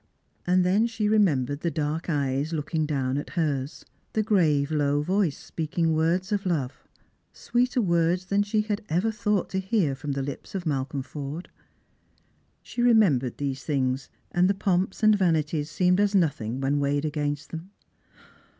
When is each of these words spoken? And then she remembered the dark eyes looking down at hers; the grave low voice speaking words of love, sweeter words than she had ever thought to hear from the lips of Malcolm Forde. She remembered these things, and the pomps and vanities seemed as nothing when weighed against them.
And 0.47 0.65
then 0.65 0.87
she 0.87 1.07
remembered 1.07 1.59
the 1.59 1.69
dark 1.69 2.09
eyes 2.09 2.53
looking 2.53 2.87
down 2.87 3.19
at 3.19 3.29
hers; 3.37 3.85
the 4.13 4.23
grave 4.23 4.71
low 4.71 5.03
voice 5.03 5.37
speaking 5.37 5.93
words 5.93 6.31
of 6.31 6.43
love, 6.47 6.87
sweeter 7.33 7.83
words 7.83 8.25
than 8.25 8.41
she 8.41 8.61
had 8.61 8.83
ever 8.89 9.11
thought 9.11 9.47
to 9.51 9.59
hear 9.59 9.93
from 9.93 10.13
the 10.13 10.23
lips 10.23 10.55
of 10.55 10.65
Malcolm 10.65 11.03
Forde. 11.03 11.49
She 12.63 12.81
remembered 12.81 13.37
these 13.37 13.63
things, 13.63 14.09
and 14.31 14.49
the 14.49 14.55
pomps 14.55 15.03
and 15.03 15.15
vanities 15.15 15.69
seemed 15.69 15.99
as 15.99 16.15
nothing 16.15 16.59
when 16.61 16.79
weighed 16.79 17.05
against 17.05 17.51
them. 17.51 17.69